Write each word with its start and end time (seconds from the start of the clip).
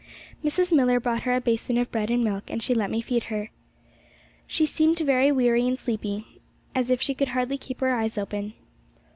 Mrs. 0.43 0.71
Millar 0.75 0.99
brought 0.99 1.21
her 1.29 1.35
a 1.35 1.39
basin 1.39 1.77
of 1.77 1.91
bread 1.91 2.09
and 2.09 2.23
milk, 2.23 2.49
and 2.49 2.63
she 2.63 2.73
let 2.73 2.89
me 2.89 3.01
feed 3.01 3.25
her. 3.25 3.51
She 4.47 4.65
seemed 4.65 4.97
very 4.97 5.31
weary 5.31 5.67
and 5.67 5.77
sleepy, 5.77 6.41
as 6.73 6.89
if 6.89 6.99
she 7.03 7.13
could 7.13 7.27
hardly 7.37 7.59
keep 7.59 7.81
her 7.81 7.93
eyes 7.93 8.17
open. 8.17 8.53